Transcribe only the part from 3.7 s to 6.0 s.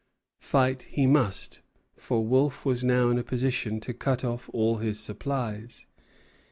to cut off all his supplies.